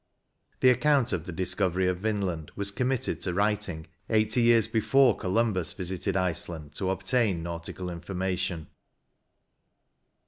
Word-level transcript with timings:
The 0.61 0.69
ac 0.71 0.79
count 0.79 1.13
of 1.13 1.25
the 1.25 1.31
discovery 1.31 1.87
of 1.87 1.99
Vinland 1.99 2.49
was 2.55 2.71
committed 2.71 3.21
to 3.21 3.35
writing 3.35 3.85
eighty 4.09 4.41
years 4.41 4.67
before 4.67 5.15
Columbus 5.15 5.73
visited 5.73 6.17
Iceland 6.17 6.73
to 6.77 6.89
obtain 6.89 7.43
nautical 7.43 7.85
informatioQ. 7.85 8.65